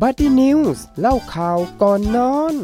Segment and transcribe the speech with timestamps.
[0.00, 2.54] Buddy News เล่าข่าวก่อนนอน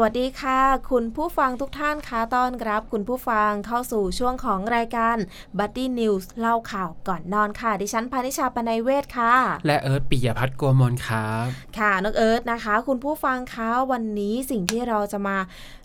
[0.00, 5.16] สวัสดีค่ะ คุณผู้ฟังทุกท่านคะต้อนรับ คุณผู้ฟังเข้าสู่ช่วงของรายการ
[5.58, 9.34] b u d d y News เล่าข่าวก่อนนอนค่ะ ดิฉันพานิชาปนัยเวศค่ะ
[9.66, 11.46] และเอิร์ธปิยพัฒน์กัวมลครับ
[11.78, 15.36] ค่ะนกเอิร์ธนะคะ คุณผู้ฟังคะวันนี้สิ่งที่เราจะมา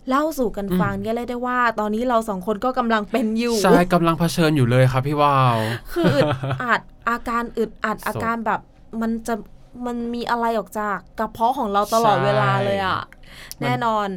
[0.08, 5.56] เล่าสู่กันฟังเนี่ยเลยได้ว่า ตอนนี้เราสองคนก็กำลังเป็นอยู่ใช่กำลังเผชิญอยู่เลยครับพี่วาว
[5.92, 6.30] คืออึด
[6.62, 8.60] อัดอาการอึดอัดอาการแบบ
[9.00, 9.34] มันจะ
[9.86, 13.00] มันมีอะไรออกจากกระเพาะของเราตลอดเวลาเลยอะ
[13.62, 14.08] แน่นอน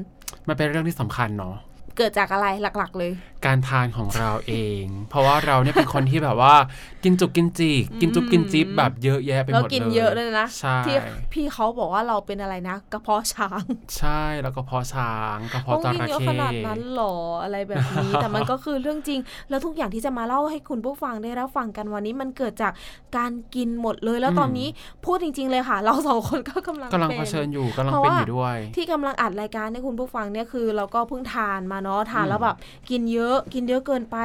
[0.48, 1.56] มันเป็นเรื่องที่สำคัญเนาะ
[1.98, 3.12] เกิดจากอะไรหลักๆ เลย
[3.46, 6.56] การทานของเราเอง เพราะว่าเราเนี่ยเป็นคนที่แบบว่า
[7.04, 7.72] กินจุกกินจี
[8.02, 10.96] กินจุบกินจิ๊บแบบเยอะแยะไปหมดเลยเรากินเยอะเลยนะใช่ที่
[11.34, 13.64] พี่เขาบอกว่าเราเป็นอะไรนะกระเพาะช้าง
[13.98, 19.20] ใช่แล้วก็เพาะช้างกระต้อเพาะงจกินระเยอะเข้ขนาดนั้นหรออะไรแบบนี้ แต่มันก็คือเรื่องจริง
[19.50, 22.72] แล้วทุกอย่างที่จะมาเล่าให้คุณผู้ฟังได้รับฟังกันวันนี้มันเกิดจาก
[23.18, 24.68] การกินหมดเลย แล้วตอนนี้
[25.06, 32.56] พูดจริง ๆ เลยค่ะ เราสองคนก็กำลังกำลังป็นเผชิญอยู่กำลังเพราะเป็นว่าอยู่ด้วย ที่กำลังอัดรายการให้คุณผู้ฟังเนี่ยคือ เราก็เพิ่งทานมาเนาะทานแล้วแบบ
[32.90, 34.18] กินเยอะกินเยอะเกินไป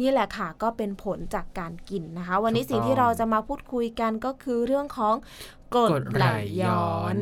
[0.00, 5.14] นี่แหละค่ะก็เป็นผลจากการกินนะคะ วันนี้ถูกสิ่งที่ต้องเราจะมาพูดคุยกันก็คือเรื่องของ
[5.76, 6.26] กรดกรดไหลไหล
[6.60, 7.18] ย้ย้ออนน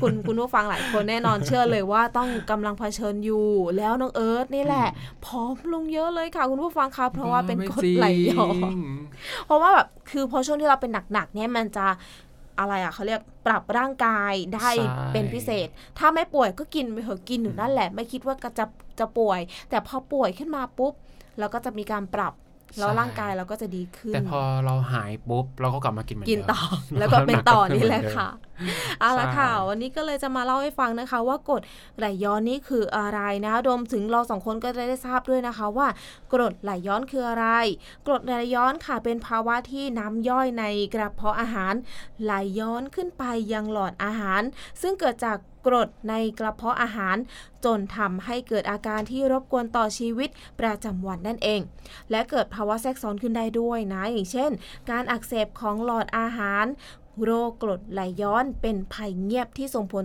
[0.00, 4.88] คุณคุณผู้ฟังหลายคนแน่นอนเชื่อเลยว่าต้องกำลังเผชิญอยู่ แล้วน้องเอิร์ธนี่แหละ
[5.24, 8.78] ผอมลงเยอะเลยค่ะ คุณผู้ฟังคะเพราะว่าเป็นกรดไหลย้อนไม่จริง
[9.46, 11.86] เพราะว่าแบบคือพอช่วงที่เราเป็นหนักๆเนี่ยมันจะ
[12.58, 18.64] อะไรอะเขาเรียกปรับร่างกายได้ใช่เป็นพิเศษ ถ้าไม่ป่วยก็กินไปเถอะกินอยู่นั่นแหละ ไม่คิดว่าจะ
[19.00, 20.92] จะป่วย แต่พอป่วยขึ้นมาปุ๊บ
[21.38, 22.34] เราก็จะมีการปรับ
[22.78, 26.60] แล้วร่างกายเราก็จะดีขึ้น แต่พอเราหายปุ๊บ เราก็กลับมากินเหมือนกินเดิมต่อ
[26.98, 31.62] แล้วก็เป็นต่อนี่แหละำกก็ขึ้ค่ะ เหมือนเดิมเอาละใช่ค่ะ วันนี้ก็เลยจะมาเล่าให้ฟังนะคะ ว่ากรด
[31.98, 35.88] ไหลย้อนนี่คืออะไรนะรวมถึงเราสองคนก็จะได้ทราบด้วยนะคะ ว่า
[36.32, 37.46] กรดไหลย้อนคืออะไร
[38.06, 40.64] กรดไหลย้อนค่ะเป็นภาวะที่น้ำย่อยใน
[40.94, 41.74] กระเพาะอาหาร
[42.22, 44.42] ไหลย้อนขึ้นไปยังหลอดอาหาร
[44.82, 47.16] ซึ่งเกิดจากกรดในกระเพาะอาหาร
[47.64, 50.28] จนทำให้เกิดอาการที่รบกวนต่อชีวิต
[50.60, 51.60] ประจำวันนั่นเอง
[52.10, 54.50] และเกิดภาวะแทรกซ้อนขึ้นได้ด้วยนะ อย่างเช่น
[54.90, 56.64] การอักเสบของหลอดอาหาร
[57.24, 60.04] โรคกรดไหลย้อนเป็นภัยเงียบที่ส่งผล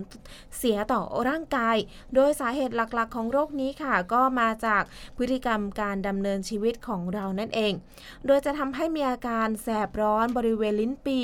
[0.58, 1.76] เสียต่อร่างกาย
[2.14, 4.82] โดยสาเหตุหลักๆ ของโรคนี้ค่ะ ก็มาจาก
[5.16, 7.72] พฤติกรรมการดำเนินชีวิตของเรานั่นเอง
[8.26, 11.20] โดยจะทำให้มีอาการแสบร้อนบริเวณลิ้นปี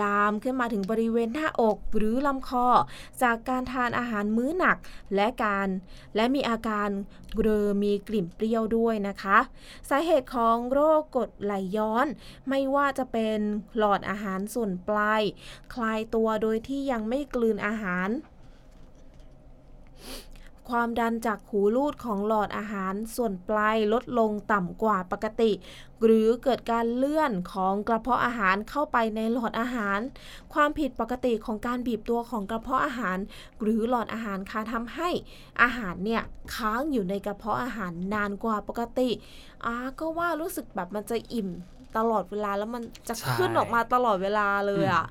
[0.00, 2.66] ลามขึ้นมาถึงบริเวณหน้าอกหรือลำคอ
[3.22, 4.76] จากการทานอาหารมื้อหนัก
[5.14, 5.68] และการ
[6.16, 6.88] และมีอาการ
[7.42, 9.38] เรอมีกลิ่นเปรี้ยวด้วยนะคะ
[9.90, 12.06] สาเหตุของโรคกรดไหลย้อน
[12.48, 13.38] ไม่ว่าจะเป็น
[13.76, 15.15] หลอดอาหารส่วนปลาย
[15.74, 18.08] คลายตัวโดยที่ยังไม่กลืนอาหาร
[20.70, 25.52] ความดันจากหูรูดของหลอดอาหารส่วนปลายลดลงต่ำกว่าปกติ
[26.04, 29.98] หรือเกิดการเลื่อนของกระเพาะอาหารเข้าไปในหลอดอาหาร
[30.54, 33.18] ความผิดปกติของการบีบตัวของกระเพาะอาหาร
[33.62, 35.08] หรือหลอดอาหารค่ะทำให้
[35.62, 36.22] อาหารเนี่ย
[36.54, 39.08] ค้างอยู่ในกระเพาะอาหารนานกว่าปกติ
[39.64, 41.48] อ่าก็ว่ารู้สึกแบบมันจะอิ่ม
[41.96, 45.06] ตลอดเวลาแล้วมันจะใช่ขึ้นออกมาตลอดเวลาเลยอะ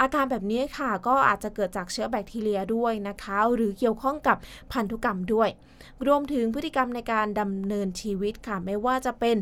[0.00, 4.36] อาการแบบนี้ค่ะก็อาจจะเกิดจากเชื้อแบคทีเรียด้วยนะคะ หรือเกี่ยวข้องกับ
[4.72, 5.48] พันธุกรรมด้วย
[6.06, 9.36] รวมถึงพฤติกรรมในการดำเนินชีวิตค่ะ ไม่ว่าจะเป็น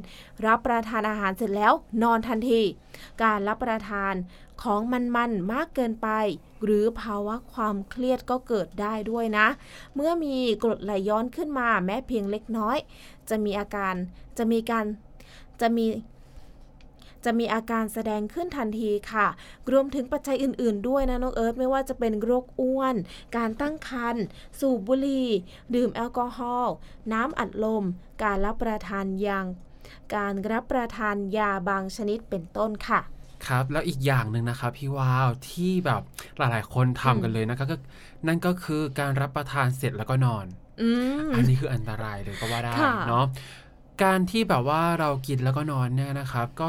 [0.46, 1.72] รับประทานอาหารเสร็จแล้ว
[2.02, 2.60] นอนทันที
[3.22, 4.14] การรับประทาน
[4.62, 6.08] ของมันๆมากเกินไป
[6.64, 9.46] หรือภาวะความเครียดก็เกิดได้ด้วยนะ
[9.94, 12.76] เมื่อมีกรดไหลย้อนขึ้นมาแม้เพียงเล็กน้อย
[13.30, 13.94] จะมีอาการ
[14.38, 14.84] จะมีการ
[15.60, 15.86] จะมี
[17.24, 19.26] จะมีอาการแสดงขึ้นทันทีค่ะ
[19.72, 22.94] รวมถึงปัจจัยอื่น ๆ ด้วยนะน้องเอิร์ธไม่ว่าจะเป็นโรคอ้วน
[23.36, 24.24] การตั้งครรภ์
[24.60, 25.28] สูบบุหรี่
[25.74, 26.74] ดื่มแอลกอฮอล์
[27.12, 27.84] น้ำอัดลม
[28.22, 29.46] การรับประทานยาง
[30.16, 33.00] การรับประทานยาบางชนิดเป็นต้นค่ะ
[33.46, 36.02] ครับแล้วอีกอย่างหนึ่งนะครับพี่วาวที่แบบ
[36.38, 37.76] หลายๆ คนทำกันเลยนะครับก็
[38.26, 40.46] นั่นก็คือการรับประทานเสร็จแล้วก็นอน
[40.82, 40.90] อื
[41.26, 43.26] มอันนี้คืออันตรายเลยก็ว่าได้ค่ะเนาะ
[44.02, 46.68] การที่แบบว่าเรากินแล้วก็นอนเนี่ยนะครับ ก็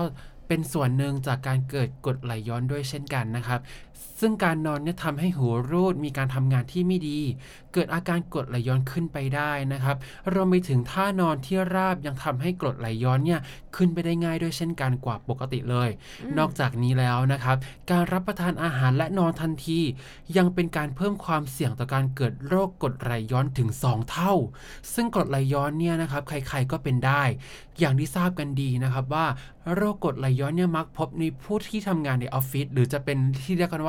[0.49, 3.59] เป็นส่วนหนึ่งจากการเกิดกรดไหลย้อนด้วยเช่นกันนะครับ
[4.19, 7.19] ซึ่งการนอนเนี่ยทำให้หูรูดมีการทำงานที่ไม่ดี
[7.73, 9.97] เกิดอาการกรดไหลย้อนขึ้นไปได้นะครับ
[10.33, 13.39] รวมไปถึงท่านอนที่ราบยังทำให้กรดไหลย้อนเนี่ย
[13.75, 15.89] ขึ้นไปได้ง่ายด้วยเช่นกันกว่าปกติเลย
[16.37, 17.57] นอกจากนี้แล้วนะครับ
[17.91, 19.79] การรับประทานอาหารและนอนทันที
[20.37, 24.33] ยังเป็นการเพิ่มความเสี่ยงต่อการเกิดโรคกรดไหลย้อนถึง 2 เท่า
[24.93, 27.23] ซึ่งกรดไหลย้อนเนี่ยนะครับใครๆก็เป็นได้
[27.79, 29.25] อย่างที่ทราบกันดีนะครับว่า
[29.75, 33.88] โรคกรดไหลย้อนเนี่ยมักพบในผู้ที่ทำงานในออฟฟิศหรือจะเป็นที่เรียกกันว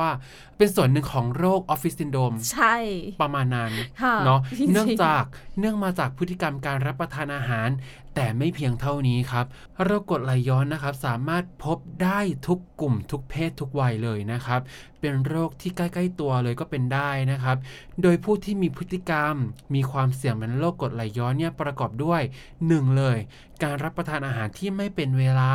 [0.57, 2.75] เป็นส่วนหนึ่งของโรคออฟฟิศซินโดรมใช่
[3.21, 3.71] ประมาณนั้น
[4.01, 5.23] ค่ะเนาะจริงๆเนื่องจาก
[5.59, 7.69] เนื่องมาจากพฤติกรรมการรับประทานอาหาร
[8.15, 9.45] แต่ไม่เพียงเท่านี้ครับ
[9.83, 14.61] โรคกรดไหลย้อนนะครับ สามารถพบได้ทุกกลุ่มทุกเพศทุกวัยเลยนะครับ
[15.01, 17.57] เป็นโรคที่ใกล้ ๆ ตัวเลยก็เป็นได้นะครับ
[18.01, 19.35] โดยผู้ที่มีพฤติกรรม
[19.75, 22.21] มีความเสี่ยงเป็นโรคกรดไหลย้อนเนี่ยประกอบด้วย
[22.59, 23.17] 1 เลย
[23.63, 25.51] การรับประทานอาหารที่ไม่เป็นเวลา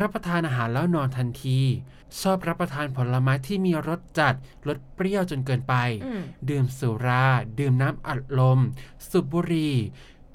[0.00, 1.60] รับประทานอาหารแล้วนอนทันที
[2.20, 4.34] ชอบรับประทานผลไม้ที่มีรสจัด
[4.68, 5.74] รสเปรี้ยวจนเกินไป
[6.04, 7.26] อืมดื่มสุรา
[7.58, 8.60] ดื่มน้ำอัดลม
[9.08, 9.74] สูบบุหรี่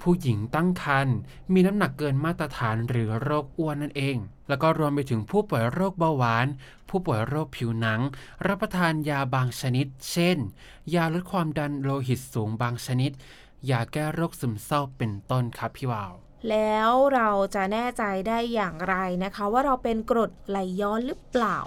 [0.00, 1.16] ผู้หญิงตั้งครรภ์
[1.52, 4.16] มีน้ำหนักเกินมาตรฐานหรือโรคอ้วนนั่นเอง
[4.48, 6.46] แล้วก็รวมไปถึงผู้ป่วยโรคเบาหวาน
[6.88, 8.00] ผู้ป่วยโรคผิวหนัง
[8.46, 10.38] รับประทานยาบางชนิด เช่น
[10.94, 13.12] ยาลดความดันโลหิตสูงบางชนิด
[13.70, 16.12] ยาแก้โรคซึมเศร้าเป็นต้นครับพี่วาว
[16.50, 21.58] แล้วเราจะแน่ใจได้อย่างไรนะคะ ว่าเราเป็นกรดไหลย้อนหรือเปล่า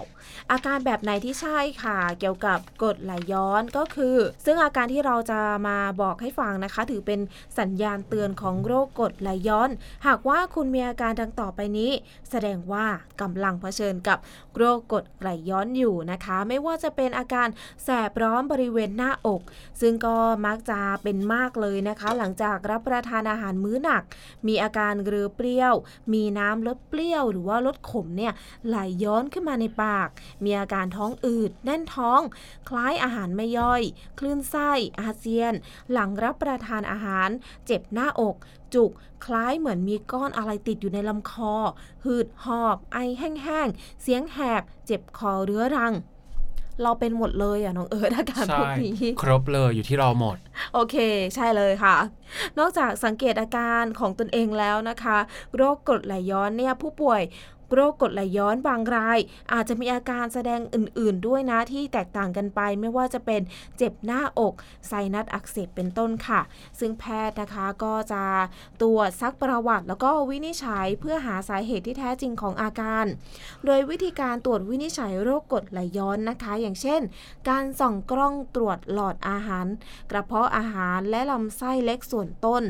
[0.52, 7.20] อาการแบบไหนที่ใช่ค่ะ เกี่ยวกับกรดไหลย้อนก็คือ ซึ่งอาการที่เราจะมาบอกให้ฟังนะคะ ถือเป็น
[7.58, 9.70] สัญญาณเตือนของโรคกรดไหลย้อน
[10.06, 11.90] หากว่าคุณมีอาการดังต่อไปนี้
[12.30, 12.86] แสดงว่า
[13.20, 14.18] กำลังเผชิญกับ
[14.56, 17.48] โรคกรดไหลย้อนอยู่นะคะ ไม่ว่าจะเป็นอาการ
[17.84, 19.42] แสบร้อนบริเวณหน้าอก
[19.80, 20.16] ซึ่งก็
[20.46, 24.02] มักจะเป็นมากเลยนะคะ หลังจากรับประทานอาหารมื้อหนัก
[24.46, 25.74] มีอาาการเรือเปรี้ยว
[26.12, 28.32] มีน้ำลดเปรี้ยว หรือว่าลดขมเนี่ย
[28.66, 30.08] ไหลย้อนขึ้นมาในปาก
[30.44, 32.20] มีอาการท้องอืด แน่นท้อง
[32.68, 33.82] คล้ายอาหารไม่ย่อย
[34.18, 34.70] คลื่นไส้
[35.00, 35.54] อาเจียน
[35.92, 37.28] หลังรับประทานอาหาร
[37.66, 38.36] เจ็บหน้าอก
[38.74, 38.90] จุก
[39.24, 41.54] คล้ายเหมือนมีก้อนอะไรติดอยู่ในลำคอ
[42.04, 45.94] หืดหอบ ไอแห้งๆ เสียงแหบ เจ็บคอเรื้อรัง
[46.82, 50.36] เราเป็นหมดเลยอะน้องเอิร์ธอาการพวกนี้ครบเลยอยู่ที่เราหมด
[50.74, 50.96] โอเค
[51.34, 51.96] ใช่เลยค่ะ
[52.58, 55.18] นอกจากสังเกตอาการของตนเองแล้วนะคะ
[55.56, 57.22] โรคกรดไหลย้อนเนี่ยผู้ป่วย
[57.72, 59.18] โรคกรดไหลย้อนบางราย
[59.52, 63.40] อาจจะมีอาการแสดงอื่น ๆ ด้วยนะที่แตกต่างกันไป ไม่ว่าจะเป็น
[63.78, 64.54] เจ็บหน้าอก
[64.88, 66.40] ไซนัสอักเสบเป็นต้นค่ะ
[66.80, 68.24] ซึ่งแพทย์นะคะก็จะ
[68.82, 73.04] ตรวจซักประวัติ แล้วก็วินิจฉัยเพื่อหาสาเหตุที่แท้จริงของอาการ
[73.66, 77.00] โดยวิธีการตรวจวินิจฉัยโรคกรดไหลย้อนนะคะ อย่างเช่น
[77.48, 79.66] การส่องกล้องตรวจหลอดอาหาร
[80.10, 82.62] กระเพาะอาหารและลำไส้เล็กส่วนต้น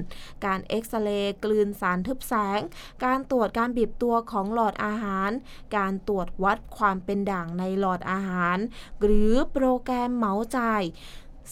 [0.44, 2.60] การเอ็กซเรย์กลืนสารทึบแสง
[3.04, 5.30] การตรวจการบีบตัวของหลอดอาหาร
[5.76, 8.58] การตรวจวัดความเป็นด่างในหลอดอาหาร
[9.00, 10.82] หรือโปรแกรมเหมาจ่าย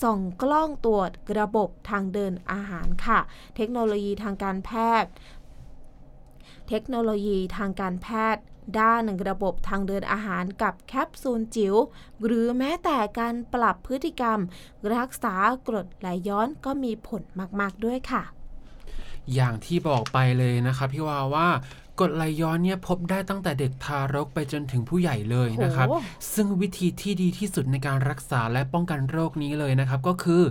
[0.02, 3.18] ส่องกล้องตรวจระบบทางเดินอาหารค่ะ
[3.56, 4.70] เทคโนโลยีทางการแพ
[5.02, 5.10] ทย์
[6.68, 8.42] เทคโนโลยีทางการแพทย์
[8.80, 11.74] ด้านระบบทางเดินอาหารกับแคปซูลจิ๋ว
[12.24, 14.40] หรือแม้แต่การปรับพฤติกรรม
[14.94, 15.34] รักษา
[15.68, 17.22] กรดไหลย้อนก็มีผล
[17.60, 18.22] มาก ๆ ด้วยค่ะ
[19.34, 21.48] อย่างที่บอกไปเลยนะครับพี่วาว่า
[22.00, 25.98] กรดไหลย้อนเนี่ยพบได้ตั้งแต่เด็กทารกไปจนถึงผู้ใหญ่เลยนะครับโอ้
[26.34, 30.42] ซึ่งวิธีที่ดีที่สุดในการรักษาและป้องกันโรคนี้เลยนะครับ ก็คือ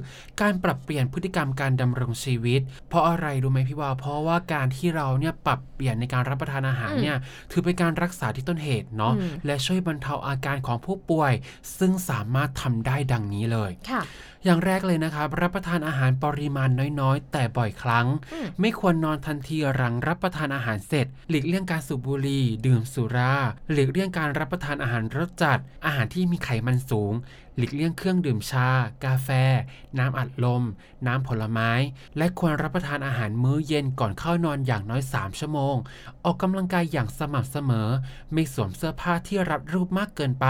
[0.41, 7.17] การปรับเปลี่ยนพฤติกรรมการดำรงชีวิต เพราะอะไรรู้ไหมพี่วาวเพราะว่าการที่เราเนี่ยปรับเปลี่ยนในการรับประทานอาหารเนี่ย
[7.51, 11.33] ถือเป็นการรักษาที่ต้นเหตุเนาะอืมและช่วยบรรเทาอาการของผู้ป่วย
[11.77, 14.01] ซึ่งสามารถทำได้ดังนี้เลยค่ะ
[14.47, 16.69] อย่างแรกเลยนะครับ รับประทานอาหารปริมาณ
[17.01, 23.33] น้อยๆ แต่บ่อยครั้งอืมไม่ควรนอนทันทีหลังรับประทานอาหารเสร็จ หลีกเลี่ยงการสูบบุหรี่ดื่มสุรา
[23.71, 27.13] หลีกเลี่ยงการรับประทานอาหารรสจัด อาหารที่มีไขมันสูง
[27.57, 28.69] หลีกเลี่ยงเครื่องดื่มชา
[29.05, 29.29] กาแฟ
[29.97, 30.63] น้ำอัดลม
[31.07, 31.71] น้ำผลไม้
[32.17, 35.75] และควรรับประทานอาหารมื้อเย็นก่อนเข้านอนอย่างน้อย 3 ชั่วโมง
[36.25, 37.89] ออกกำลังกายอย่างสม่ำเสมอ
[38.33, 40.47] ไม่สวมเสื้อผ้าที่รัดรูปมากเกินไป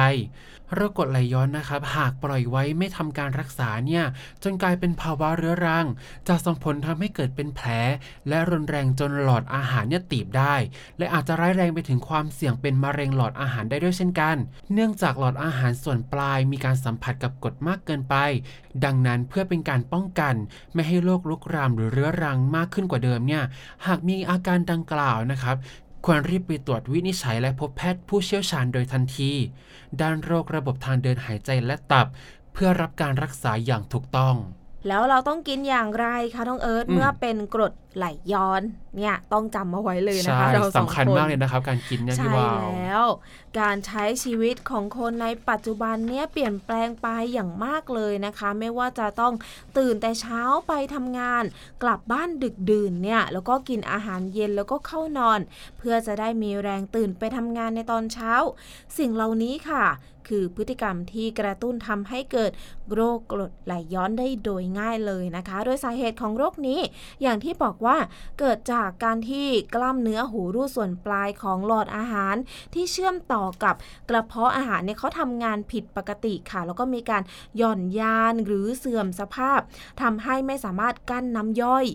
[0.74, 4.06] โรคกรดไหลย้อนนะครับ หากปล่อยไว้ไม่ทำการรักษาเนี่ย
[4.44, 5.86] จนกลายเป็นภาวะเรื้อรัง
[6.28, 7.68] จะส่งผลทำให้เกิดเป็นแผล
[8.30, 10.56] และรุนแรงจนหลอดอาหารเนี่ยตีบได้
[10.98, 14.36] และอาจจะร้ายแรงไปถึงความเสี่ยงเป็นมะเร็งหลอดอาหารได้ด้วยเช่นกัน
[14.74, 18.16] เนื่องจากหลอดอาหารส่วนปลายมีการสัมผัสกับกรดมากเกินไป
[18.84, 20.36] ดังนั้นเพื่อเป็นการป้องกัน
[20.74, 23.44] ไม่ให้โรคลุกรามหรือเรื้อรังมากขึ้นกว่าเดิมเนี่ย
[23.88, 25.58] หากมีอาการดังกล่าวนะครับ
[26.06, 29.32] ควรรีบไปตรวจวินิจฉัยและพบแพทย์ผู้เชี่ยวชาญโดยทันที
[30.02, 32.08] ด้านโรคระบบทางเดินหายใจและตับ
[32.56, 34.36] เพื่อรับการรักษาอย่างถูกต้อง
[34.88, 38.62] แล้วเราต้องกินอย่างไรคะน้องเอิร์ธอืมเมื่อเป็นกรดไหลย้อน
[38.98, 43.06] เนี่ยต้องจำเอาไว้เลยนะใช่คะเราสองสำคัญคนมากเลยนะครับ การกินเนี่ยพี่ใช่วาวแล้ว
[43.60, 49.34] การใช้ชีวิตของคนในปัจจุบันเนี่ยเปลี่ยนแปลงไปอย่างมากเลยนะคะ ไม่ว่าจะต้อง
[49.78, 51.44] ตื่นแต่เช้าไปทำงาน
[51.84, 55.40] กลับบ้านดึกดื่นเนี่ยแล้วก็กินอาหารเย็นแล้วก็เข้านอน
[55.78, 58.34] เพื่อจะได้มีแรงตื่นไปทำงานในตอนเช้า
[58.98, 59.86] สิ่งเหล่านี้ค่ะ
[60.30, 62.52] คือพฤติกรรมที่กระตุ้นทำให้เกิด
[62.94, 66.80] โรคกรดไหลย้อนได้โดยง่ายเลยนะคะ โดยสาเหตุของโรคนี้
[67.22, 67.98] อย่างที่บอกว่า
[68.40, 72.36] เกิดจากการที่กล้ามเนื้อหูรูดส่วนปลายของหลอดอาหาร
[72.74, 73.76] ที่เชื่อมต่อกับ
[74.10, 77.24] กระเพาะอาหารเนี่ยเขาทำงานผิดปกติค่ะ แล้วก็มีการ
[77.58, 79.60] หย่อนยานหรือเสื่อมสภาพ
[80.02, 81.86] ทำให้ไม่สามารถกั้นน้ำย่อย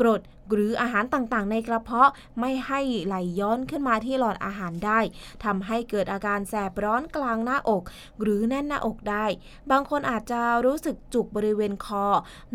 [0.00, 0.20] กรด
[0.54, 5.00] หรืออาหารต่างๆ ในกระเพาะไม่ให้ไหลย้อนขึ้นมาที่หลอดอาหารได้
[5.44, 7.82] ทำให้เกิดอาการแสบร้อนกลางหน้าอก
[8.20, 9.26] หรือแน่นหน้าอกได้
[9.70, 12.06] บางคนอาจจะรู้สึกจุกบริเวณคอ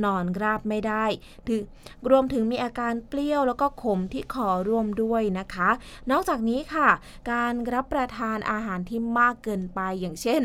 [0.04, 1.06] นอนราบไม่ได้
[1.48, 1.62] ถึง
[2.10, 5.70] รวมถึงมีอาการเปรี้ยวแล้วก็ขมที่คอร่วมด้วยนะคะ
[6.12, 6.90] นอกจากนี้ค่ะ
[7.32, 10.44] การรับประทานอาหารที่มากเกินไปอย่างเช่น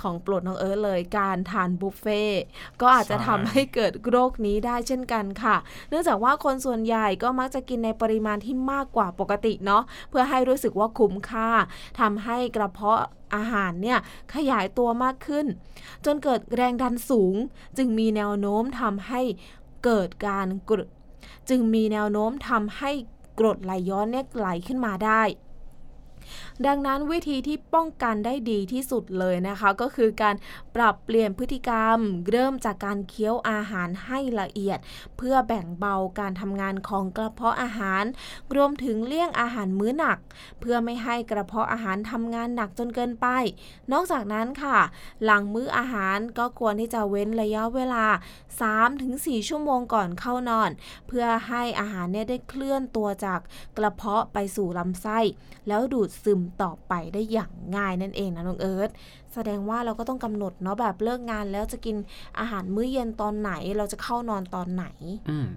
[0.00, 2.42] ของโปรดน้องเอิร์ธเลยการทานบุฟเฟ่ต์
[2.80, 5.56] ก็อาจจะทำให้เกิดโรคนี้ได้เช่นกันค่ะ
[5.88, 11.48] เนื่องจากว่าคนส่วนใหญ่ก็มักจะกินในปริมาณที่มากกว่าปกติเนาะเพื่อให้รู้สึกว่าคุ้มค่า
[12.00, 13.00] ทำให้กระเพาะ
[13.34, 13.98] อาหารเนี่ย
[14.34, 15.46] ขยายตัวมากขึ้น
[16.04, 17.34] จนเกิดแรงดันสูง
[17.76, 19.20] จึงมีแนวโน้มทำให้
[19.84, 20.88] เกิดการกรด
[21.48, 22.90] จึงมีแนวโน้มทำให้
[23.38, 25.22] กรดไหลย้อนเนี่ยไหลขึ้นมาได้
[26.66, 30.34] ดังนั้นวิธีที่ป้องกันได้ดีที่สุดเลยนะคะ ก็คือการ
[30.76, 31.98] ปรับเปลี่ยนพฤติกรรม
[32.30, 34.78] เริ่มจากการเคี้ยวอาหารให้ละเอียด
[35.16, 38.04] เพื่อแบ่งเบาการทำงานของกระเพาะอาหาร
[38.56, 40.18] รวมถึงเลี่ยงอาหารมื้อหนัก
[40.60, 43.26] เพื่อไม่ให้กระเพาะอาหารทำงานหนักจนเกินไป
[43.92, 44.78] นอกจากนั้นค่ะ
[45.24, 48.06] หลังมื้ออาหารก็ควรที่จะเว้นระยะเวลา
[48.72, 50.70] 3-4 ชั่วโมงก่อนเข้านอน
[51.08, 53.40] เพื่อให้อาหารเนี่ยได้เคลื่อนตัวจาก
[53.78, 55.18] กระเพาะไปสู่ลำไส้
[55.68, 58.90] แล้วดูดซึมต่อไปได้อย่างง่ายนั่นเองนะน้องเอิร์ธ
[59.34, 61.96] แสดงว่าเราก็ต้องกำหนดเนาะแบบเลิกงานแล้วจะกิน
[62.38, 64.84] อาหารมื้อเย็นตอนไหน เราจะเข้านอนตอนไหน
[65.30, 65.48] อืม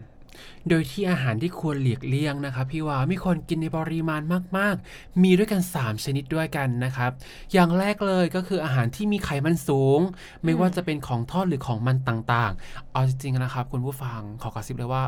[0.69, 4.21] โดยที่อาหารที่ควรหลีกเลี่ยงนะครับพี่ว่าไม่ควรกินในปริมาณ
[4.57, 7.11] มาก ๆ มีด้วยกัน 3 ชนิดด้วยกันนะครับ
[7.53, 9.99] อย่างแรกเลยก็คืออาหารที่มีไขมันสูง
[10.43, 15.03] ไม่ว่าจะเป็นของทอดหรือของมันต่างๆ เอาจริงๆนะครับ คุณผู้ฟังขอกระซิบเลยว่า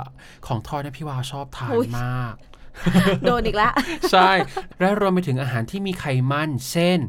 [0.47, 2.35] ของทอดเนี่ยพี่วาชอบทานอุ๊ยมาก
[3.21, 3.71] โดนอีกแล้ว
[4.11, 4.31] ใช่
[4.79, 6.99] และรวมไปถึงอาหารที่มีไขมัน เช่น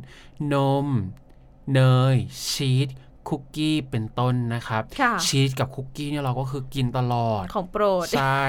[0.53, 0.87] นม
[1.73, 1.81] เน
[2.15, 2.17] ย
[2.51, 2.89] ชีส
[3.31, 8.43] คุกกี้เป็นต้นนะครับค่ะชีสกับคุกกี้เนี่ยเราก็คือกินตลอดของโปรดใช่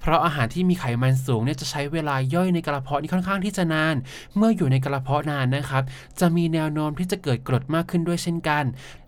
[0.00, 3.96] เพราะอาหารที่มีไขมันสูงเนี่ยจะใช้เวลาย่อยในกระเพาะนี่ค่อนข้างที่จะนาน
[4.36, 5.82] เมื่ออยู่ในกระเพาะนานนะครับ
[6.20, 8.64] จะมีแนวโน้มที่จะเกิดกรดมากขึ้นด้วยเช่นกัน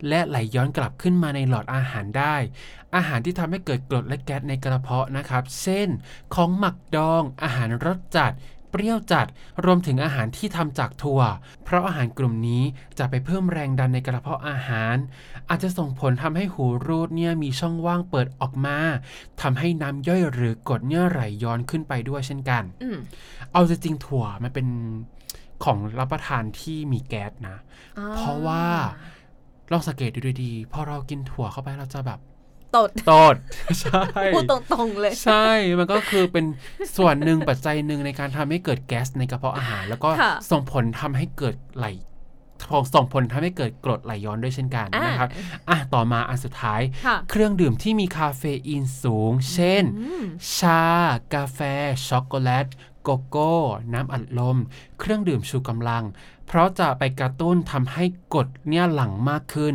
[0.08, 2.36] และไหลย้อนกลับขึ้นมาในหลอดอาหารได้
[2.96, 5.88] อาหารที่ทำให้เกิดกรดและแก๊สในกระเพาะนะครับ เช่น
[6.34, 9.26] ของหมักดองอาหารรสจัดเปรี้ยวจัด
[9.64, 11.20] รวมถึงอาหารที่ทำจากถั่ว
[11.64, 12.62] เพราะอาหารกลุ่มนี้
[12.98, 14.96] จะไปเพิ่มแรงดันในกระเพาะอาหาร
[15.48, 18.78] อาจจะส่งผลทำให้หูรูดเนี่ยมีช่องว่างเปิดออกมา
[19.42, 22.98] ทำให้น้ำย่อยหรือกรดเนี่ยไหลย้อนขึ้นไปด้วยเช่นกันอืม
[23.52, 24.66] เอาจริงๆถั่วมันเป็น
[25.64, 27.56] ของรับประทานที่มีแก๊สนะ
[27.98, 28.64] อ่เพราะว่า
[29.72, 32.20] ลองสังเกตดูดีๆพอเรากินถั่วเข้าไปเราจะแบบ
[32.76, 33.34] ตดตด
[33.80, 34.02] ใช่
[34.34, 36.44] พูดตรงๆเลย ใช่มันก็คือเป็น
[36.96, 41.86] ส่วนหนึ่งปัจจัยหนึ่งในการทำให้เกิดแก๊สในกระเพาะอาหาร แล้วก็ค่ะส่งผลทำให้เกิดไหล
[42.94, 45.30] ส่งผลทำให้เกิดกรดไหลย้อนด้วยเช่นกันอ่านนะครับ
[45.68, 50.24] อะ ต่อมาอันสุดท้ายค่ะเครื่องดื่มที่มีคาเฟอีนสูง เช่นอืม
[50.58, 50.82] ชา
[51.34, 51.60] กาแฟ
[52.08, 52.66] ช็อกโกแลต
[53.02, 53.54] โกโก้
[53.92, 54.58] น้ำอัดลม
[55.00, 56.04] เครื่องดื่มชูกำลัง
[56.46, 58.04] เพราะจะไปกระตุ้นทำให้
[58.34, 59.74] กรดเนี่ยหลั่งมากขึ้น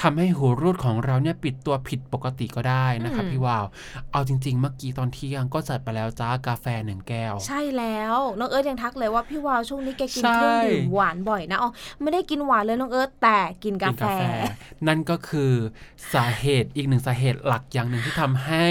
[0.00, 3.64] ทำให้หูรูดของเราเนี่ยปิดตัวผิดปกติก็ได้นะครับอืมพี่วาว
[4.12, 11.70] เอาจริง ๆ เมื่อกี้ตอนเที่ยงก็จัดไปแล้วจ้ากาแฟหนึ่งแก้ว ใช่แล้วน้องเอิร์ธยังทักเลยว่าพี่วาวช่วงนี้แกกินใช่เครื่องดื่มหวานบ่อยนะอ๋อ
[12.02, 14.04] ไม่ได้กินหวานเลยน้องเอิร์ธแต่กินกาแฟ
[14.86, 15.52] นั่นก็คือ
[16.14, 18.66] สาเหตุอีกหนึ่งสาเหตุหลักอย่างหนึ่งที่ทำให้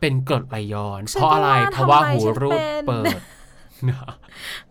[0.00, 3.20] เป็นกรดไหลย้อนฉันเพราะอะไรก็ว่าเพราะว่าทำไมหูฉันรูดเป็นเปิด
[3.88, 3.96] นะ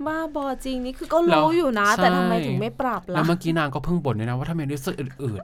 [0.06, 5.44] บ้าบอจริงนี่คือก็แล้วรู้อยู่นะ แต่ใช่ทำไมถึงไม่ปรับแล้ล่ะวเมื่อกี้นางก็เพิ่งบ่นด้วยนะว่าทำไมรู้สึกอืด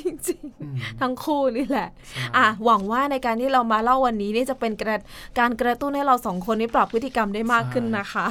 [0.00, 4.96] จริงๆอืมๆทั้งคู่นี่แหละใช่อะหวังว่าในการที่เรามาเล่าวันนี้นี่จะเป็นกระ
[5.38, 8.26] การกระตุ้นให้เราสองคนนี้ปรับพฤติกรรมได้มากขึ้นนะคะ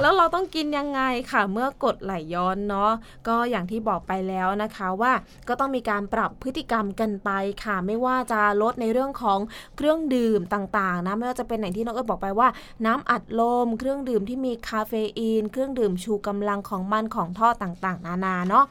[0.00, 1.00] แล้วเราต้องกินยังไง
[1.32, 2.92] ค่ะ เมื่อกดไหลย้อนเนาะ
[3.28, 5.12] ก็อย่างที่บอกไปแล้วนะคะว่า
[5.48, 7.30] ก็ต้องมีการปรับพฤติกรรมกันไป
[7.64, 9.38] ค่ะ ไม่ว่าจะลดในเรื่องของ
[9.76, 12.48] เครื่องดื่มต่างๆนะไม่ว่าจะเป็นอย่างที่น้องเอิร์ธบอกไปว่า
[12.86, 18.64] น้ำอัดลม เครื่องดื่มที่มีคาเฟอีน เครื่องดื่มชูกำลังของมันของทอดต่างๆ นานาเนาะ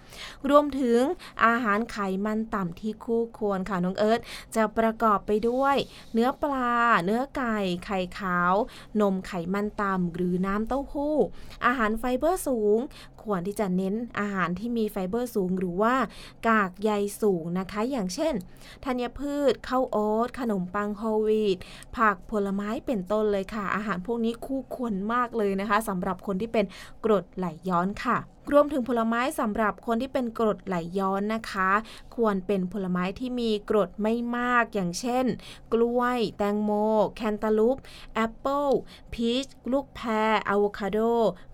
[0.49, 0.99] รวมถึง
[1.45, 4.19] อาหารไขมันต่ำที่คู่ควรค่ะน้องเอิร์ธ
[4.55, 5.75] จะประกอบไปด้วย
[6.13, 6.73] เนื้อปลา
[7.05, 8.53] เนื้อไก่ ไข่ขาว
[9.01, 11.15] นมไขมันต่ำหรือน้ำเต้าหู้
[11.65, 12.79] อาหารไฟเบอร์สูง
[13.25, 15.95] ควรที่จะเน้นอาหารที่มีไฟเบอร์สูง หรือว่า
[16.47, 18.33] กากใยสูงนะคะ อย่างเช่น
[18.85, 21.57] ธัญพืชข้าวโอ๊ตขนมปังโฮลวีต
[21.97, 26.65] ผักผลไม้เป็นต้นเลยค่ะ อาหารพวกนี้คู่ควรมากเลยนะคะสำหรับคนที่เป็น
[27.05, 28.17] กรดไหลย้อนค่ะ
[28.51, 31.71] รวมถึงผลไม้สำหรับคนที่เป็นกรดไหลย้อนนะคะ
[32.15, 35.25] ควรเป็นผลไม้ที่มีกรดไม่มากอย่างเช่น
[35.73, 36.71] กล้วย แตงโม
[37.15, 37.77] แคนตาลูป
[38.15, 38.67] แอปเปิล
[39.13, 40.99] พีชลูกแพรอะโวคาโด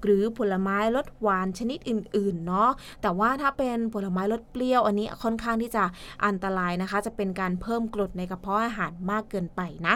[0.04, 2.70] หรือผลไม้รสหวานชนิดอื่นๆเนาะ
[3.02, 5.84] แต่ว่าถ้าเป็นผลไม้รสเปรี้ยวอันนี้ค่อนข้างที่จะ
[6.26, 9.96] อันตรายนะคะ จะเป็นการเพิ่มกรดในกระเพาะอาหารมากเกินไปนะ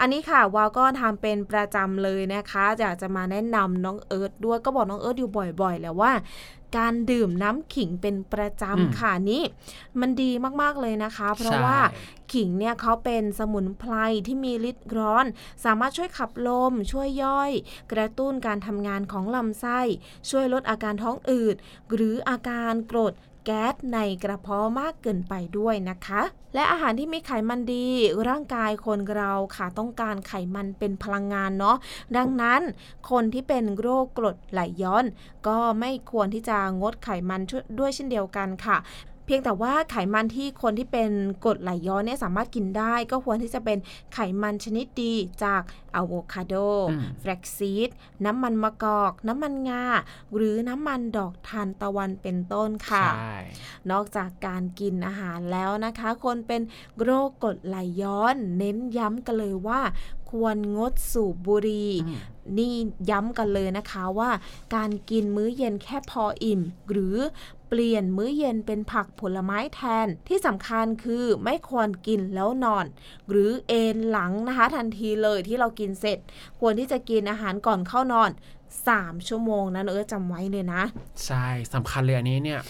[0.00, 5.30] อันนี้ค่ะวาวก็ทำเป็นประจำเลยนะคะอยากจะมาแนะนำน้องเอิร์ธด้วยก็บอกน้องเอิร์ธอยู่
[5.62, 6.12] บ่อย ๆ แล้วว่า
[6.78, 9.42] การดื่มน้ำขิงเป็นประอืมจำค่ะนี่
[10.00, 10.30] มันดี
[10.62, 11.78] มากๆเลยนะคะ เพราะใช่ว่า
[12.32, 13.94] ขิงเนี่ยเขาเป็นสมุนไพร
[14.26, 15.24] ที่มีฤทธิ์ร้อน
[15.64, 17.50] สามารถช่วยขับลม ช่วยย่อย
[17.92, 19.80] กระตุ้นการทำงานของลำไส้
[20.30, 21.56] ช่วยลดอาการท้องอืด
[21.94, 23.12] หรืออาการกรด
[23.44, 26.22] แก๊สในกระเพาะมากเกินไปด้วยนะคะ
[26.54, 27.86] และอาหารที่มีไขมันดี
[28.28, 31.76] ร่างกายคนเราค่ะต้องการไขมันเป็นพลังงานเนาะ
[32.16, 32.60] ดังนั้น
[33.10, 35.04] คนที่เป็นโรคกรดไหลย้อน
[35.48, 37.40] ก็ไม่ควรที่จะงดไขมัน
[37.78, 38.76] ด้วยเช่นเดียวกันค่ะ
[39.32, 41.10] พียงแต่ว่าไขมันที่คนที่เป็น
[41.44, 43.78] กรดไหลย้อนเนี่ยสามารถกินได้ ก็ควรที่จะเป็น
[44.14, 45.62] ไขมันชนิดดีจาก
[45.94, 46.54] อะโวคาโด
[46.90, 47.90] อืมแฟลกซีด
[48.24, 49.84] น้ำมันมะกอก น้ำมันงา
[50.34, 53.34] หรือน้ำมันดอกทานตะวันเป็นต้นค่ะใช่
[53.90, 56.62] นอกจากการกินอาหารแล้วนะคะ คนเป็น
[57.02, 59.80] โรคกรดไหลย้อน เน้นย้ำกันเลยว่า
[60.30, 62.18] ควรงดสูบบุหรี่อืม
[62.58, 62.74] นี่
[63.10, 64.30] ย้ำกันเลยนะคะว่า
[64.74, 66.60] การกินมื้อเย็นแค่พออิ่ม
[66.90, 67.16] หรือ
[67.72, 72.84] เปลี่ยนมื้อเย็นเป็นผักผลไม้แทนที่สำคัญคือไม่ควรกินแล้วนอน
[73.28, 76.18] หรือเอนหลังนะคะ ทันทีเลยที่เรากินเสร็จ
[76.60, 78.30] ควรที่จะกินอาหารก่อนเข้านอน
[78.78, 80.82] 3 ชั่วโมงนะเออจำไว้เลยนะ
[81.26, 82.60] ใช่สำคัญเลยอันนี้เนี่ย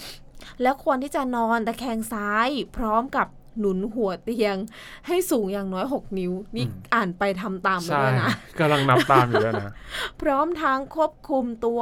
[0.61, 3.27] แล้วควรที่จะนอนตะแคงซ้ายพร้อมกับ
[3.59, 4.55] หนุนหัวเตียง
[5.07, 9.71] ให้สูงอย่างน้อย 6 นิ้ว นี่อืมอ่านไปทำตามไปใช่ด้วยนะกำลังนับตามอยู่ด้วยนะ
[10.21, 11.81] พร้อมทั้งควบคุมตัว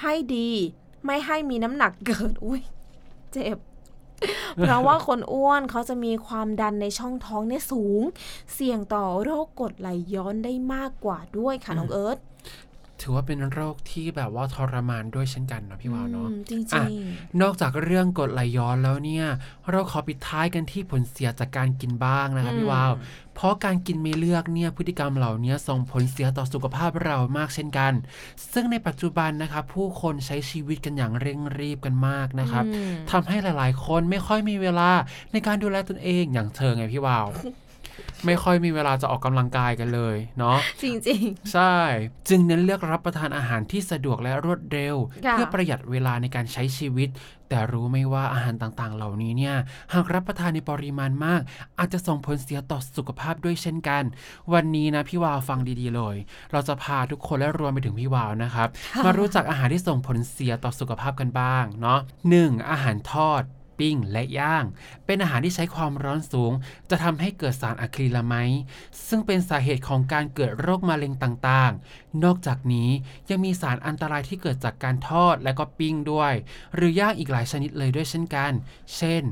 [0.00, 0.50] ให้ดี
[1.04, 2.60] ไม่ให้มีน้ำหนักเกิดอุ้ย
[3.32, 3.58] เจ็บ
[4.60, 8.02] เพราะว่าคนอ้วนเขาจะมีความดันในช่องท้องเนี่ยสูง
[8.54, 12.18] เสี่ยงต่อโรคกรดไหลย้อนได้มากกว่าด้วยค่ะน้องเอิร์ธ
[13.08, 19.26] ถือว่าเป็นโรคที่แบบว่าทรมานด้วยเช่นกันเนาะพี่วาวเนาะอืมจริงอะๆนอกจากเรื่องกรดไหลย้อนแล้วเนี่ย
[19.70, 22.92] เราขอปิดท้ายกันที่ผลเสียจากการกินบ้างนะครับอืมพี่วาว
[23.34, 27.92] เพราะการกินไม่เลือกเนี่ยพฤติกรรมเหล่านี้ส่งผลเสียต่อสุขภาพเรามากเช่นกัน
[28.52, 34.90] ซึ่งในปัจจุบันนะครับผู้คนใช้ชีวิตกันอย่างเร่งรีบกันมากนะครับอืมทำให้หลาย ๆ คนไม่ค่อยมีเวลา
[35.32, 37.26] ในการดูแลตนเองอย่างเธอไงพี่วาว
[38.26, 41.76] ไม่ค่อยมีเวลาจะออกกำลังกายกันเลยเนาะจริงใช่
[42.28, 47.08] จึงเน้นเลือกรับประทานอาหารที่สะดวกและรวดเร็วค่ะเพื่อประหยัดเวลาในการใช้ชีวิต
[47.48, 49.56] แต่รู้ไหมว่าอาหารต่างๆ เหล่านี้เนี่ย
[49.94, 51.40] หากรับประทานในปริมาณมาก
[51.78, 54.04] อาจจะส่งผลเสียต่อสุขภาพด้วยเช่นกัน
[54.52, 56.16] วันนี้นะพี่วาวฟังดีๆเลย
[56.52, 58.68] เราจะพาทุกคนและรวมไปถึงพี่วาวนะครับ
[59.04, 63.42] มารู้จักอาหารที่ส่งผลเสียต่อสุขภาพกันบ้างเนาะหนึ่งอาหารทอด
[63.78, 64.64] ปิ้งและย่าง
[65.06, 66.52] เป็นอาหารที่ใช้ความร้อนสูง
[66.90, 68.62] จะทำให้เกิดสารอะคริลาไมด์
[69.08, 72.90] ซึ่งเป็นสาเหตุของการเกิดโรคมะเร็งต่างๆ นอกจากนี้
[73.30, 76.32] ยังมีสารอันตรายที่เกิดจากการทอดและก็ปิ้งด้วย
[76.74, 78.52] หรือย่างอีกหลายชนิดเลยด้วยเช่นกัน
[78.96, 79.22] เช่น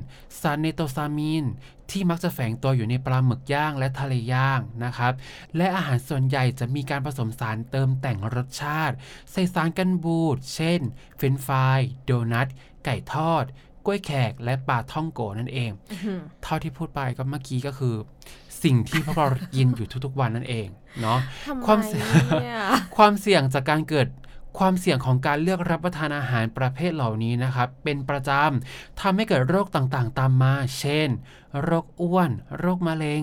[0.40, 1.44] สารเนโตซามีน
[1.90, 5.12] ที่มักจะแฝงตัวอยู่ในปลาหมึกย่างและทะเลย่างนะครับ
[5.56, 8.94] และอาหารส่วนใหญ่จะมีการผสมสารเติมแต่งรสชาติ
[9.30, 10.80] ใส่สารกันบูด เช่น
[11.16, 12.48] เฟรนฟราย โดนัท
[12.84, 13.44] ไก่ทอด
[13.86, 17.94] กล้วยแขกและปลาท่องโกนั่นเองอื้อหือเท่าที่พูดไปก็เมื่อกี้ก็คือ
[18.62, 20.68] สิ่งที่พวกเรากินอยู่ทุกๆวันนั่นเอง
[21.02, 22.06] เนาะทำไมความเสี่ยง
[22.42, 22.60] เนี่ย
[22.96, 24.08] ความเสี่ยงจากการเกิด
[24.60, 31.08] ความเสี่ยงของการเลือกรับประทานอาหารประเภทเหล่านี้นะครับ เป็นประจำทำให้เกิดโรคต่างๆ ตามมา เช่น
[31.62, 33.22] โรคอ้วน โรคมะเร็ง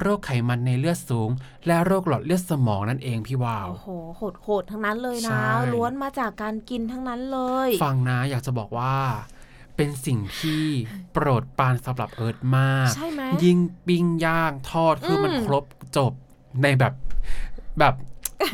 [0.00, 1.30] โรคไขมันในเลือดสูง
[1.66, 8.94] และโรคหลอดเลือดสมองนั่นเองพี่วาวโอ้โหโหดโหดๆทั้งนั้นเลยใช่นะล้วนมาจากการกินทั้งนั้นเลย ฟังนะอยากจะบอกว่า
[9.76, 10.64] เป็นสิ่งที่
[11.12, 15.64] โปรดปรานสำหรับเอิร์ธมาก ใช่ไหมยิ่งปิ้งย่างทอดคืออมมันครบ
[15.96, 16.12] จบ
[16.62, 16.92] ในแบบ
[17.78, 17.94] แบบ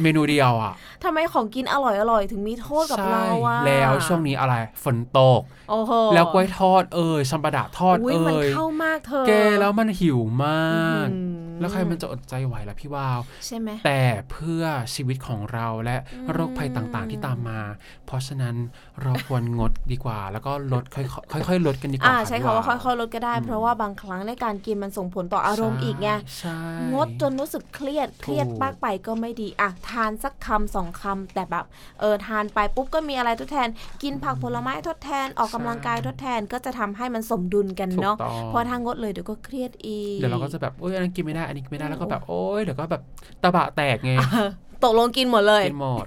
[0.03, 4.55] เมนูเดียวอะทำไมของกินอร่อยอร่อยๆถึงมีโทษกับใช่เราอะแล้วช่วงนี้อะไร
[4.85, 10.69] ฝนตก โอ้โห แล้วกล้วยทอดเอ่ยชัมปะดะทอดอุ้ยเอ่มันยเข้ามากเธอ แกแล้วมันหิวมา
[11.07, 14.01] กอื้อหือ แล้วใครมันจะอดใจไหวล่ะพี่วาวใช่ไหมแต่
[14.33, 17.61] เพื่อชีวิตของเราและอืมโรคภัยต่างๆที่ตามมา
[18.07, 18.55] เพราะฉะนั้น
[19.03, 21.01] เราควรงดดีกว่า แล้วก็ลดค่
[21.37, 26.61] อยๆค่อยๆลดกันดีกว่าอ่าค่ะใช้พี่คำว่าวค่อยๆลดก็ได้อืมเพราะว่าบางครั้งในการกินมันส่งผลต่ออารมณ์อีกไงใช่
[26.93, 31.65] งดจนรู้สึกเครียดเครียดถูกมากไปก็ไม่ดีอะทานสักคำสองคำแต่แบบ
[32.01, 33.69] เออทานไปปุ๊บก็มีอะไรทดแทน
[34.03, 43.03] กินผักผลไม้ทดแทนออกกำลังกายทดแทนก็จะทำให้มันสมดุลกันถูกเนาะต้องเพราะทางงดเลยเดี๋ยวก็เครียดอีกเดี๋ยวเราก็จะแบบโอ้ยอันนั้นกินไม่ได้อันนี้กินไม่ได้แล้วก็แบบโอ้ยเดี๋ยวก็แบบ
[43.43, 44.51] ตะบะแตกไงเออ
[44.85, 46.07] ตกลงกินหมดเลย กินหมด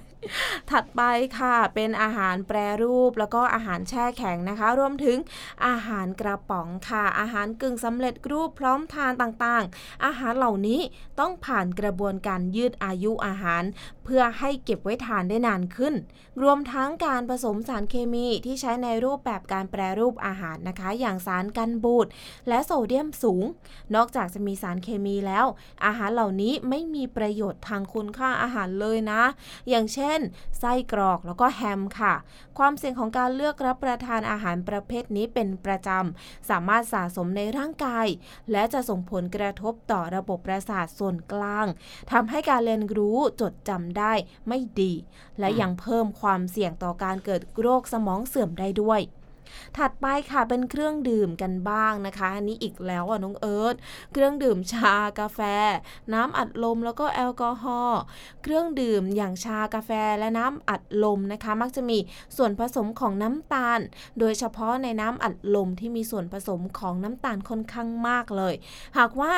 [0.70, 1.02] ถัดไป
[1.38, 5.16] ค่ะเป็นอาหารแปรรูปแล้วก็อาหารแช่แข็งนะคะ รวมถึง
[5.66, 10.80] อาหารกระป๋องค่ะ อาหารกึ่งสำเร็จรูปพร้อมทานต่างๆ อาหารเหล่านี้
[11.20, 13.62] ต้องผ่านกระบวนการยืดอายุอาหาร
[14.04, 15.94] เพื่อให้เก็บไว้ทานได้นานขึ้น
[16.42, 22.06] รวมทั้งการผสมสารเคมีที่ใช้ในรูปแบบการแปรรูปอาหารนะคะ อย่างสารกันบูด
[22.48, 23.44] และโซเดียมสูง
[23.94, 25.46] นอกจากจะมีสารเคมีแล้ว
[25.84, 29.22] อาหารเหล่านี้ไม่มีประโยชน์ทางคุณค่าอาหารเลยนะ
[29.68, 30.11] อย่างเช่น
[30.58, 32.14] ไส้กรอกแล้วก็แฮมค่ะ
[32.58, 38.06] ความเสี่ยงของการเลือกรับประทานอาหารประเภทนี้เป็นประจำ สามารถสะสมในร่างกาย
[38.52, 41.66] และจะส่งผลกระทบต่อระบบประสาทส่วนกลาง
[42.12, 44.12] ทำให้การเรียนรู้จดจำได้
[44.48, 44.92] ไม่ดี
[45.40, 49.00] และยังเพิ่มความเสี่ยงต่อการเกิดโรคสมองเสื่อมได้ด้วย
[49.78, 53.74] ถัดไปค่ะเป็นเครื่องดื่มกันบ้างนะคะ อันนี้อีกแล้วอะน้องเอิร์ธ
[54.12, 55.40] เครื่องดื่มชากาแฟ
[56.14, 58.00] น้ำอัดลมแล้วก็แอลกอฮอล์
[58.42, 61.98] เครื่องดื่มอย่างชากาแฟและน้ำอัดลมนะคะ มักจะมี
[62.36, 63.80] ส่วนผสมของน้ำตาล
[64.18, 68.54] โดยเฉพาะในน้ำอัดลมที่มีส่วนผสมของน้ำตาลค่อนข้างมากเลย
[68.98, 69.34] หากว่า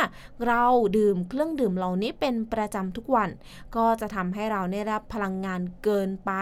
[0.46, 0.64] เรา
[0.98, 3.30] ดื่มเครื่องดื่มเหล่านี้เป็นประจำทุกวัน
[3.76, 6.32] ก็จะทำให้เราได้รับพลังงานเกินไป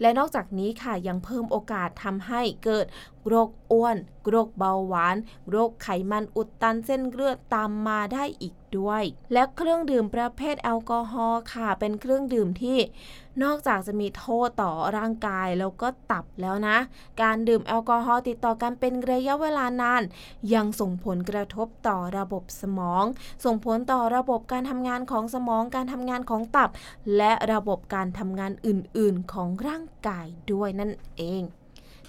[0.00, 2.86] และนอกจากนี้ค่ะยังเพิ่มโอกาสทำให้เกิด
[3.26, 3.96] โรคอ้วน
[4.28, 5.16] โรคเบาหวาน
[5.50, 9.02] โรคไขมันอุดตันเส้นเลือดตามมาได้อีกด้วย
[9.32, 12.78] และเครื่องดื่มประเภทแอลกอฮอล์ค่ะ เป็นเครื่องดื่มที่
[13.42, 16.78] นอกจากจะมีโทษต่อร่างกายแล้วก็ตับแล้วนะ
[17.22, 20.02] การดื่มแอลกอฮอล์ติดต่อกันเป็นระยะเวลานาน
[20.54, 23.04] ยังส่งผลกระทบต่อระบบสมอง
[23.44, 26.70] ส่งผลต่อระบบการทำงานของสมอง การทำงานของตับ
[27.16, 31.42] และระบบการทำงานอื่นๆของร่างกายด้วยนั่นเอง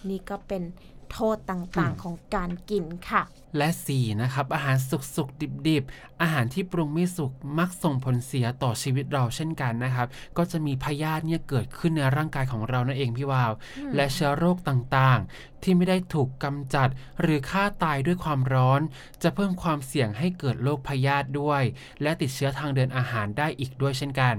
[0.09, 0.63] นี่ก็เป็น
[1.11, 3.23] โทษต่างๆ ของการกินค่ะ
[3.57, 4.21] และ 4.
[4.21, 13.51] นะครับ อาหารสุกสุกดิบดิบๆ อาหารที่ปรุงไม่สุกมักส่งผลเสียต่อชีวิตเราเช่นกันนะครับ ก็จะมีพยาธิเนี่ยเกิดขึ้นในร่างกายของเรานั่นเองพี่วาว
[13.95, 16.89] และเชื้อโรคต่างๆ ที่ไม่ได้ถูกกำจัด
[17.21, 18.81] หรือฆ่าตายด้วยความร้อน
[19.23, 21.63] จะเพิ่มความเสี่ยงให้เกิดโรคพยาธิด้วย
[22.01, 24.35] และติดเชื้อทางเดินอาหารได้อีกด้วยเช่นกัน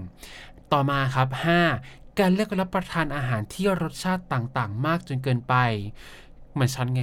[0.73, 1.29] ต่อมาครับ
[1.75, 2.19] 5.
[2.19, 5.55] การเลือกรับประทานอาหารที่รสชาติต่างๆ มากจนเกินไป
[6.53, 7.03] เหมือนฉันไง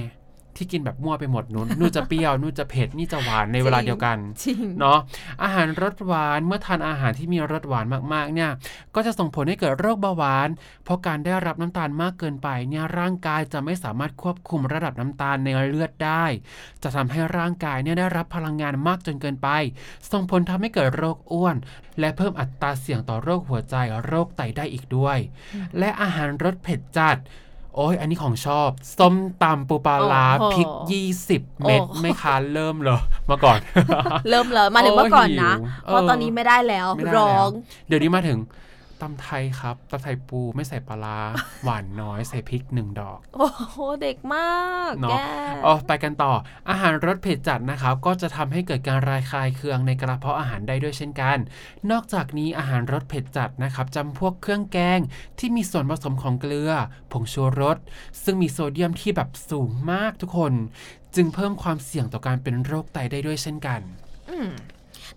[0.60, 4.98] ที่กินแบบมั่วไปหมดนู้นนู่นจะเปรี้ยวนู่นจะเผ็ดนี่จะหวานในเวลาเดียวกันจริงเนาะ
[5.42, 8.50] อาหารรสหวานเมื่อทานอาหารที่มีรสหวานมากๆเนี่ย
[8.94, 10.48] ก็จะส่งผลให้เกิดโรคเบาหวาน
[10.84, 16.24] เพราะการได้รับน้ำตาลมากเกินไปเนี่ยร่างกายจะไม่สามารถควบคุมระดับน้ำตาลในเลือดได้
[16.82, 19.48] จะทำให้ร่างกายเนี่ยได้รับพลังงานมากจนเกินไป
[20.12, 21.56] ส่งผลทำให้เกิดโรคอ้วน
[22.00, 23.74] และเพิ่มอัตราเสี่ยงต่อโรคหัวใจ
[24.06, 25.18] โรคไตได้อีกด้วย
[25.78, 27.18] และอาหารรสเผ็ดจัด
[27.74, 30.66] โอ้ยอันนี้ของชอบ ส้มตำปูปลาร้าโอ้โหพริก
[31.16, 33.00] 20เม็ดโอ้โหไม่ค้าเริ่มเลย
[33.30, 33.58] มาก่อน
[34.30, 35.52] เริ่มเลยมาถึงเมื่อก่อนนะ
[35.84, 37.50] โอ้หิวเพราะตอนนี้ไม่ได้แล้วไม่ได้ร้อแล้วง
[37.88, 38.38] เดี๋ยวนี้มาถึง
[39.02, 41.18] ตำไทยครับตำไทยปูไม่ใส่ปลาร้า
[41.64, 45.14] หวานน้อยใส่พริกหนึ่งดอก โอ้โหเด็กมากเนาะแก
[45.66, 46.32] อ๋อไปกันต่อ
[46.70, 51.38] อาหารรสเผ็ดจัดนะครับ ก็จะทำให้เกิดการระคายเคืองในกระเพาะอาหารได้ด้วยเช่นกัน
[51.90, 55.00] นอกจากนี้อาหารรสเผ็ดจัดนะครับจำพวกเครื่องแกง
[55.38, 56.72] ที่มีส่วนผสมของเกลือ
[57.12, 57.78] ผงชูรส
[58.24, 60.52] ซึ่งมีโซเดียมที่แบบสูงมากทุกคน
[61.16, 63.80] จึงเพิ่มความเสี่ยงต่อการเป็นโรคไตได้ด้วยเช่นกัน
[64.30, 64.50] อืม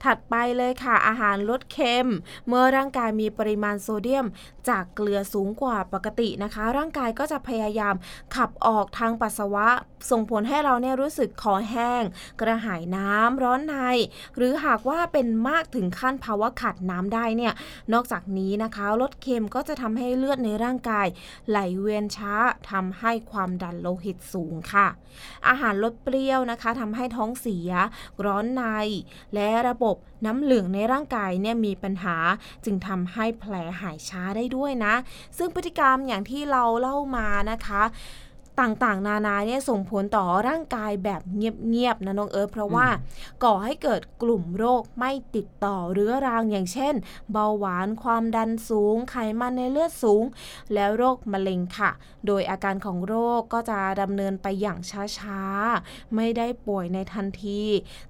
[0.03, 2.07] ถัดไปเลยค่ะ อาหารลดเค็ม
[2.47, 4.25] เมื่อร่างกายมีปริมาณโซเดียม
[4.69, 7.95] จากเกลือสูงกว่าปกตินะคะ ร่างกายก็จะพยายาม
[8.35, 9.67] ขับออกทางปัสสาวะ
[10.09, 12.03] ส่งผลให้เราเนี่ยรู้สึกคอแห้ง
[12.41, 13.75] กระหายน้ำร้อนใน
[14.37, 17.53] หรือหากว่าเป็นมากถึงขั้นภาวะขาดน้ำได้เนี่ย
[17.93, 21.07] นอกจากนี้นะคะลดเค็มก็จะทำให้เลือดในร่างกาย
[21.49, 22.33] ไหลเวียนช้า
[22.71, 24.87] ทำให้ความดันโลหิตสูงค่ะ
[25.47, 27.71] อาหารลดเปรี้ยวนะคะทำให้ท้องเสีย
[28.25, 28.63] ร้อนใน
[29.33, 32.15] และระบบน้ำเหลืองในร่างกายเนี่ยมีปัญหา
[32.65, 34.93] จึงทำให้แผลหายช้าได้ด้วยนะ
[35.37, 37.83] ซึ่งพฤติกรรมอย่างที่เราเล่ามานะคะ
[38.59, 42.87] ต่างๆ นานาเนี่ยส่งผลต่อร่างกายแบบเงียบๆนะน้องเอิร์ธเพราะว่า
[43.43, 46.93] ก่อให้เกิดกลุ่มโรคไม่ติดต่อเรื้อรังอย่างเช่น
[47.31, 50.23] เบาหวานความดันสูง ไขมันในเลือดสูง
[50.73, 51.91] แล้วโรคมะเร็งค่ะ
[52.27, 54.79] โดยอาการของโรคก็จะดำเนินไปอย่าง
[55.17, 57.63] ช้าๆ ไม่ได้ป่วยในทันที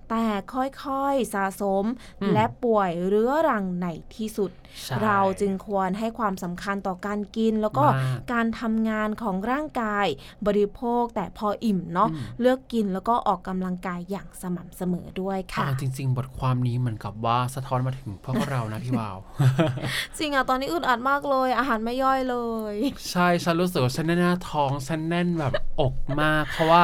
[0.10, 1.84] แต่ค่อยๆสะสม
[2.22, 4.61] อืมและป่วยเรื้อรังในที่สุดใช่
[5.04, 10.08] เราจึงควรให้ความสำคัญต่อการกิน แล้วก็มากการทำงานของร่างกาย
[10.48, 19.18] บริโภคแต่พออิ่มเนาะอืมเลือกกินแล้วก็ออกกำลังกายอย่างสม่ำเสมอด้วยค่ะอ่าจริง ๆ บทความนี้เหมือนกับว่าสะท้อนมาถึงพวกเรานะพี่วาว
[20.18, 22.38] จริงอะตอนนี้อึดอัดมากเลย อาหารไม่ย่อยเล
[22.74, 22.76] ย
[23.12, 26.84] ใช่ฉันรู้สึกว่าฉันแน่นหน้าท้องฉันแน่นแบบอกมาก เพราะว่า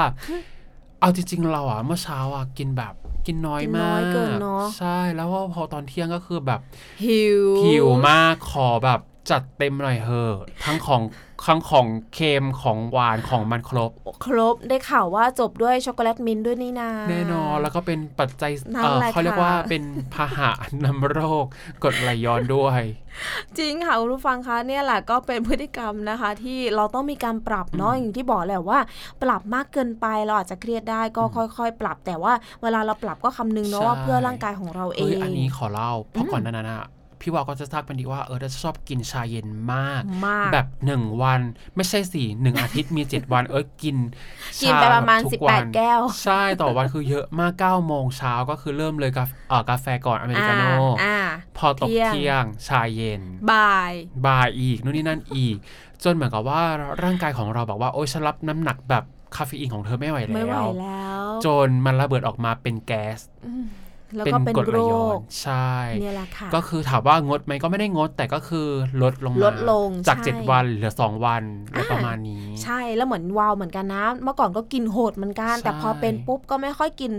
[1.00, 2.94] เอาจริงๆเราอะเมื่อเช้าอะกินแบบ
[3.28, 6.60] กินน้อยกินมาน้กอยเกินเนอะใช่แล้วพอพอตอนเที่ยงก็คือแบบ
[7.06, 9.00] หิวหิวมากขอแบบ
[9.32, 10.36] จัดเต็มหน่อยเหอะ
[10.66, 11.02] ทั้งของ
[11.48, 13.92] ทั้งของเค็มของหวานของมันครบ
[14.26, 20.52] ครบได้ข่าวว่าจบด้วยช็อกโกแลตมินท์ด้วยนี่นาแน่นอนแล้วก็เป็นปัจจัยนั่นเอ่อแหละเขาเรียกค่ะว่าเป็นพาหะ
[20.84, 21.46] นำโรค
[21.84, 22.82] กรดไหลย้อนด้วย
[23.58, 28.80] จริงค่ะคุณผู้ฟังคะเนี่ยแหละก็เป็นพฤติกรรมนะคะ ที่เราต้องมีการปรับเนาะอย่างที่บอกแหละว่า
[29.24, 31.24] ปรับมากเกินไปเราอาจจะเครียดได้ก็
[31.58, 36.86] ค่อย ๆ ปรับ แต่ว่าเวลาเราปรับก็คำนึงเนาะใช่ว่าเพื่อร่างกายของเราเอเอ้ยงอันนี้ขอเล่าเพราะก่อนหนานั้นอะ
[37.22, 41.42] พี่วาวก็จะทราบกันดีว่าเออเราจะชอบกินชาเย็นมาก มาก แบบหนึ่งวัน
[41.76, 43.98] ไม่ใช่สี่หนึ่งอาทิตย์มีเจ็ดวัน เออกิน
[44.62, 50.70] กินไปประมาณชทุวัน18แก้ว ใช่ต่อวันคือเยอะมาก9ก้าโมงเช้าก็คือเริ่มเลยกาแฟเอ่อกาแฟก่อนอเมริกาโน่
[51.04, 51.18] อ่า
[51.58, 53.94] พอตกเที่ยงเที่ยงชาเย็น บ่าย
[54.26, 55.58] บ่ายอีกนู่นนี่นั่นอีก
[56.04, 56.62] จนเหมือนกับว่า
[57.04, 59.04] ร่างกายของเราบอกว่าโอ๊ยฉันรับน้ำหนักแบบ
[59.36, 63.66] คาเฟอีนของเธอไม่ไหวไม่ไหวแล้วแล้ว จนมันระเบิดออกมาเป็นแก๊สอืม
[64.16, 68.68] แล้วเป็นก็เป็นกรดไหโรลย้อคนใช่เนี่ยแหละค่ะก็คือถามว่างดไหมก็ไม่ได้งด แต่ก็คือ
[69.02, 77.12] ลดลงมาลดลงจากใช่7วันเหลือ 2 วันอะไรประมาณนี้ ใช่แล้วเหมือนวาวเหมือนกันนะ เมื่อก่อนก็กินโหดเหมือนกันใช่แต่พอเป็นปุ๊บก็ไม่ค่อยกิน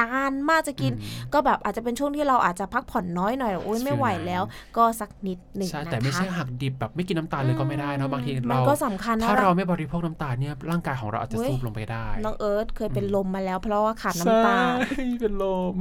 [0.00, 4.42] นานมากจะกินอืมก็แบบอาจจะเป็นช่วงที่เราอาจจะพักผ่อนน้อยหน่อยโอ๊ยไม่ไหวแล้ว
[4.76, 15.74] ก็สักนิดหนึ่งใช่นะคะแต่ไม่ใช่หักดิบแบบไม่กินน้ำตาลเลยก็ไม่ได้เนอะบางทีมัเรานก็สำคัญนะถ้าเราไม่บริโภคน้ำตาลเนี่ยร่างกายของเราอาจจะเว้ยซูบลงไปได้น้องเอิร์ธเคยเป็นลมมาแล้ว เพราะว่าขาดน้ำตาลใช่เป็นลม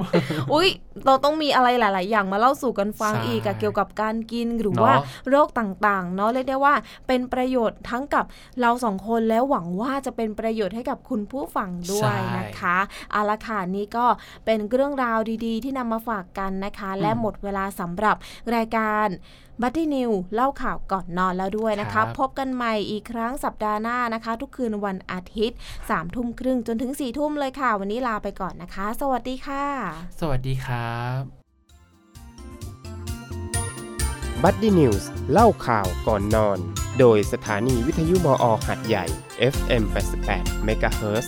[0.55, 0.69] อุ้ย
[1.05, 4.95] เราต้องมีอะไรหลาย ๆ อย่างมาเล่าสู่กันฟังใช่อีกอะเกี่ยวกับการกินหรือเนอะว่า
[5.29, 6.73] โรคต่าง ๆ เนาะเรียกได้ว่า
[7.07, 8.25] เป็นประโยชน์ทั้งกับ
[8.61, 12.77] เราสองคนแล้วหวังว่าจะเป็นประโยชน์ให้กับคุณผู้ฟังด้วยนะคะ
[13.11, 14.05] เอาละค่ะนี่ก็
[14.45, 18.15] เป็นเรื่องราวดี ๆ ที่นำมาฝากกันนะคะ และหมดเวลาสำหรับ
[18.55, 19.07] รายการ
[19.61, 29.65] บัตตี้นิวเล่าข่าวก่อนนอนแล้วด้วยนะคะ พบกันใหม่อีกครั้งสัปดาห์หน้านะคะ ทุกคืนวันอาทิตย์3ามทุ่มครึ่งจนถึง4ี่ทุ่มเลยค่ะ วันนี้ลาไปก่อนนะคะ สวัสดีค่ะ
[30.19, 31.21] สวัสดีครับ
[34.43, 36.59] Buddy News เล่าข่าวก่อนนอน
[36.99, 39.05] โดยสถานีวิทยุม.อ.หาดใหญ่
[39.53, 39.83] FM
[40.25, 41.25] 88 MHz